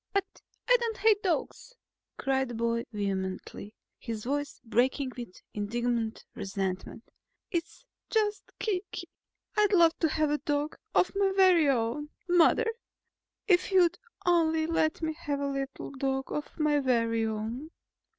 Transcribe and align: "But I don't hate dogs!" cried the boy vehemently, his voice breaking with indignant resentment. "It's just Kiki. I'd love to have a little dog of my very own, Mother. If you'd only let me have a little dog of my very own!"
"But 0.13 0.41
I 0.67 0.77
don't 0.79 0.97
hate 0.97 1.21
dogs!" 1.21 1.75
cried 2.17 2.47
the 2.47 2.55
boy 2.55 2.85
vehemently, 2.91 3.75
his 3.99 4.23
voice 4.23 4.59
breaking 4.65 5.11
with 5.15 5.43
indignant 5.53 6.25
resentment. 6.33 7.03
"It's 7.51 7.85
just 8.09 8.51
Kiki. 8.57 9.07
I'd 9.55 9.73
love 9.73 9.93
to 9.99 10.09
have 10.09 10.29
a 10.29 10.41
little 10.41 10.45
dog 10.69 10.77
of 10.95 11.11
my 11.15 11.31
very 11.35 11.69
own, 11.69 12.09
Mother. 12.27 12.65
If 13.47 13.69
you'd 13.71 13.99
only 14.25 14.65
let 14.65 15.03
me 15.03 15.13
have 15.13 15.39
a 15.39 15.45
little 15.45 15.91
dog 15.91 16.31
of 16.31 16.57
my 16.57 16.79
very 16.79 17.23
own!" 17.27 17.69